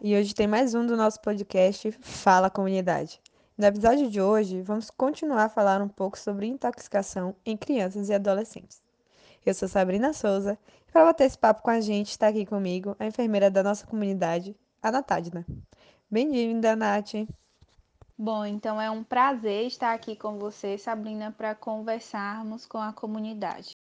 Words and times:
e 0.00 0.16
hoje 0.16 0.34
tem 0.34 0.46
mais 0.46 0.74
um 0.74 0.86
do 0.86 0.96
nosso 0.96 1.20
podcast 1.20 1.92
Fala 2.00 2.48
Comunidade. 2.48 3.20
No 3.54 3.66
episódio 3.66 4.08
de 4.08 4.22
hoje, 4.22 4.62
vamos 4.62 4.88
continuar 4.88 5.44
a 5.44 5.48
falar 5.50 5.82
um 5.82 5.88
pouco 5.88 6.18
sobre 6.18 6.46
intoxicação 6.46 7.36
em 7.44 7.58
crianças 7.58 8.08
e 8.08 8.14
adolescentes. 8.14 8.80
Eu 9.44 9.52
sou 9.52 9.68
Sabrina 9.68 10.14
Souza 10.14 10.58
e 10.88 10.90
para 10.90 11.04
bater 11.04 11.24
esse 11.24 11.36
papo 11.36 11.60
com 11.60 11.68
a 11.68 11.78
gente 11.78 12.08
está 12.08 12.28
aqui 12.28 12.46
comigo 12.46 12.96
a 12.98 13.04
enfermeira 13.04 13.50
da 13.50 13.62
nossa 13.62 13.86
comunidade, 13.86 14.56
a 14.82 14.90
Natádina. 14.90 15.44
Bem-vinda, 16.10 16.74
Nath! 16.74 17.28
Bom, 18.16 18.46
então 18.46 18.80
é 18.80 18.90
um 18.90 19.04
prazer 19.04 19.66
estar 19.66 19.92
aqui 19.92 20.16
com 20.16 20.38
você, 20.38 20.78
Sabrina, 20.78 21.34
para 21.36 21.54
conversarmos 21.54 22.64
com 22.64 22.78
a 22.78 22.94
comunidade. 22.94 23.75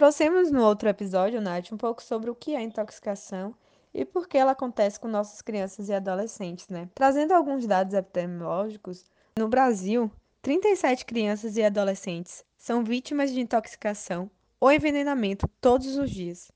Trouxemos 0.00 0.50
no 0.50 0.64
outro 0.64 0.88
episódio, 0.88 1.42
Nath, 1.42 1.72
um 1.72 1.76
pouco 1.76 2.02
sobre 2.02 2.30
o 2.30 2.34
que 2.34 2.56
é 2.56 2.62
intoxicação 2.62 3.54
e 3.92 4.02
por 4.02 4.26
que 4.26 4.38
ela 4.38 4.52
acontece 4.52 4.98
com 4.98 5.06
nossas 5.06 5.42
crianças 5.42 5.90
e 5.90 5.92
adolescentes, 5.92 6.68
né? 6.68 6.88
Trazendo 6.94 7.34
alguns 7.34 7.66
dados 7.66 7.92
epidemiológicos, 7.92 9.04
no 9.38 9.46
Brasil, 9.46 10.10
37 10.40 11.04
crianças 11.04 11.58
e 11.58 11.62
adolescentes 11.62 12.42
são 12.56 12.82
vítimas 12.82 13.30
de 13.30 13.42
intoxicação 13.42 14.30
ou 14.58 14.72
envenenamento 14.72 15.46
todos 15.60 15.94
os 15.98 16.10
dias. 16.10 16.50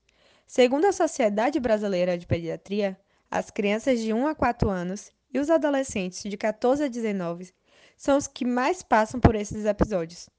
Segundo 0.47 0.85
a 0.85 0.91
Sociedade 0.91 1.59
Brasileira 1.59 2.17
de 2.17 2.25
Pediatria, 2.25 2.99
as 3.29 3.51
crianças 3.51 3.99
de 3.99 4.11
1 4.11 4.25
a 4.25 4.33
4 4.33 4.71
anos 4.71 5.11
e 5.31 5.37
os 5.37 5.51
adolescentes 5.51 6.23
de 6.23 6.35
14 6.35 6.85
a 6.85 6.87
19 6.87 7.53
são 7.95 8.17
os 8.17 8.25
que 8.25 8.43
mais 8.43 8.81
passam 8.81 9.19
por 9.19 9.35
esses 9.35 9.65
episódios. 9.65 10.33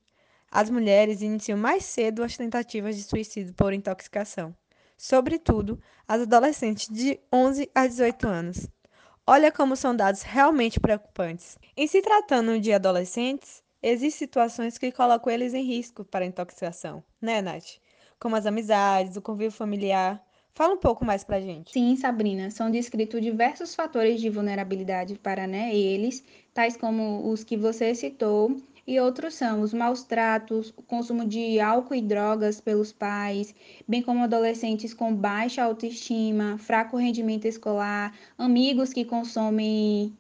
As 0.59 0.71
mulheres 0.71 1.21
iniciam 1.21 1.59
mais 1.59 1.85
cedo 1.85 2.23
as 2.23 2.35
tentativas 2.35 2.97
de 2.97 3.03
suicídio 3.03 3.53
por 3.53 3.75
intoxicação, 3.75 4.57
sobretudo 4.97 5.79
as 6.09 6.23
adolescentes 6.23 6.89
de 6.89 7.21
11 7.31 7.71
a 7.75 7.87
18 7.87 8.27
anos. 8.27 8.67
Olha 9.27 9.53
como 9.53 9.77
são 9.77 9.95
dados 9.95 10.23
realmente 10.23 10.81
preocupantes. 10.81 11.59
Em 11.77 11.87
se 11.87 12.01
tratando 12.01 12.59
de 12.59 12.73
adolescentes, 12.73 13.63
existem 13.83 14.27
situações 14.27 14.79
que 14.79 14.91
colocam 14.91 15.31
eles 15.31 15.53
em 15.53 15.63
risco 15.63 16.07
para 16.07 16.25
intoxicação, 16.25 17.05
né, 17.21 17.43
Nath? 17.43 17.77
Como 18.19 18.35
as 18.35 18.47
amizades, 18.47 19.15
o 19.19 19.21
convívio 19.21 19.53
familiar. 19.53 20.25
Fala 20.55 20.73
um 20.73 20.79
pouco 20.79 21.05
mais 21.05 21.23
pra 21.23 21.39
gente. 21.39 21.71
Sim, 21.71 21.95
Sabrina, 21.97 22.51
são 22.51 22.71
descritos 22.71 23.21
diversos 23.21 23.75
fatores 23.75 24.23
de 24.23 24.31
vulnerabilidade 24.31 25.17
para 25.19 25.47
né, 25.47 25.77
eles, 25.77 26.25
tais 26.55 26.79
como 26.79 27.31
os 27.31 27.45
que 27.45 27.59
você 27.59 27.95
citou, 27.95 28.57
e 28.87 29.01
outros 29.01 29.35
são 29.35 29.63
os 29.63 29.75
maus 29.75 30.05
tratos, 30.05 30.73
o 30.77 30.83
consumo 30.83 31.27
de 31.27 31.59
álcool 31.59 31.95
e 31.97 32.01
drogas 32.01 32.61
pelos 32.61 32.93
pais, 32.93 33.55
bem 33.87 34.01
como 34.01 34.23
adolescentes 34.23 34.95
com 34.95 35.15
baixa 35.15 35.63
autoestima, 35.63 36.57
fraco 36.59 36.97
rendimento 36.97 37.47
escolar, 37.47 38.15
amigos 38.39 38.93
que 38.93 39.05
consomem 39.05 40.17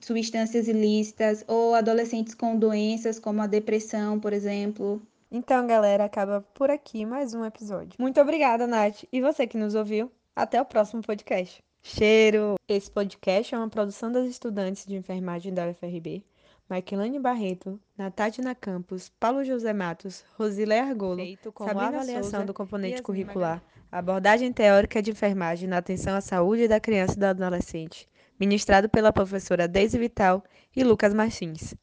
substâncias 0.00 0.68
ilícitas 0.68 1.44
ou 1.48 1.74
adolescentes 1.74 2.34
com 2.34 2.56
doenças 2.56 3.18
como 3.18 3.40
a 3.40 3.46
depressão, 3.46 4.20
por 4.20 4.32
exemplo. 4.32 5.00
Então, 5.30 5.66
galera, 5.66 6.04
acaba 6.04 6.44
por 6.54 6.70
aqui 6.70 7.06
mais 7.06 7.32
um 7.34 7.44
episódio. 7.44 7.94
Muito 7.98 8.20
obrigada, 8.20 8.66
Nath. 8.66 9.04
E 9.12 9.20
você 9.20 9.46
que 9.46 9.56
nos 9.56 9.74
ouviu, 9.74 10.10
até 10.34 10.60
o 10.60 10.64
próximo 10.64 11.02
podcast. 11.02 11.62
Cheiro! 11.82 12.56
Esse 12.68 12.90
podcast 12.90 13.54
é 13.54 13.58
uma 13.58 13.68
produção 13.68 14.12
das 14.12 14.28
estudantes 14.28 14.84
de 14.84 14.96
enfermagem 14.96 15.54
da 15.54 15.68
UFRB 15.68 16.22
Maquilane 16.70 17.18
Barreto, 17.18 17.80
Natália 17.98 18.54
Campos, 18.54 19.10
Paulo 19.18 19.42
José 19.44 19.72
Matos, 19.72 20.24
Rosile 20.38 20.74
Argolo, 20.74 21.20
Sabrina 21.58 21.88
avaliação 21.88 22.22
Souza 22.22 22.46
do 22.46 22.54
componente 22.54 23.02
curricular, 23.02 23.60
abordagem 23.90 24.52
teórica 24.52 25.02
de 25.02 25.10
enfermagem 25.10 25.68
na 25.68 25.78
atenção 25.78 26.14
à 26.14 26.20
saúde 26.20 26.68
da 26.68 26.78
criança 26.78 27.14
e 27.14 27.16
do 27.18 27.24
adolescente, 27.24 28.08
ministrado 28.38 28.88
pela 28.88 29.12
professora 29.12 29.66
Deise 29.66 29.98
Vital 29.98 30.44
e 30.74 30.84
Lucas 30.84 31.12
Martins. 31.12 31.74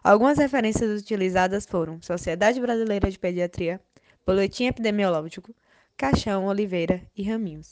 Algumas 0.00 0.38
referências 0.38 1.02
utilizadas 1.02 1.66
foram 1.66 2.00
Sociedade 2.00 2.60
Brasileira 2.60 3.10
de 3.10 3.18
Pediatria, 3.18 3.80
Boletim 4.24 4.66
Epidemiológico, 4.66 5.52
Caixão, 5.96 6.46
Oliveira 6.46 7.02
e 7.16 7.24
Raminhos. 7.24 7.64